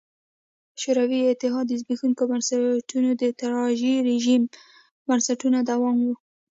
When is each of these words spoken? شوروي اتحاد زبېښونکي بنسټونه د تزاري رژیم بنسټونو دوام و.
شوروي 0.81 1.19
اتحاد 1.31 1.67
زبېښونکي 1.81 2.23
بنسټونه 2.31 3.09
د 3.21 3.23
تزاري 3.39 3.93
رژیم 4.09 4.43
بنسټونو 5.07 5.57
دوام 5.69 5.97
و. 6.01 6.07